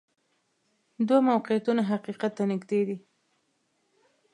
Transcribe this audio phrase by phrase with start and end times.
[1.07, 2.97] دوه موقعیتونه حقیقت ته نږدې دي.